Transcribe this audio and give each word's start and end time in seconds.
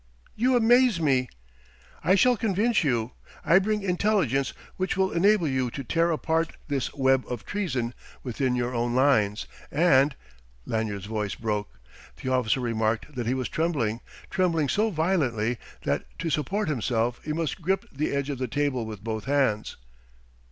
"You 0.35 0.55
amaze 0.55 0.99
me!" 0.99 1.29
"I 2.03 2.15
shall 2.15 2.35
convince 2.35 2.83
you; 2.83 3.11
I 3.45 3.59
bring 3.59 3.83
intelligence 3.83 4.51
which 4.77 4.97
will 4.97 5.11
enable 5.11 5.47
you 5.47 5.69
to 5.69 5.83
tear 5.83 6.09
apart 6.09 6.57
this 6.67 6.91
web 6.95 7.23
of 7.29 7.45
treason 7.45 7.93
within 8.23 8.55
your 8.55 8.73
own 8.73 8.95
lines 8.95 9.45
and...." 9.69 10.15
Lanyard's 10.65 11.05
voice 11.05 11.35
broke. 11.35 11.79
The 12.23 12.29
officer 12.29 12.61
remarked 12.61 13.13
that 13.13 13.27
he 13.27 13.35
was 13.35 13.47
trembling 13.47 14.01
trembling 14.31 14.69
so 14.69 14.89
violently 14.89 15.59
that 15.83 16.05
to 16.17 16.31
support 16.31 16.67
himself 16.67 17.21
he 17.23 17.31
must 17.31 17.61
grip 17.61 17.85
the 17.91 18.09
edge 18.11 18.31
of 18.31 18.39
the 18.39 18.47
table 18.47 18.87
with 18.87 19.03
both 19.03 19.25
hands. 19.25 19.77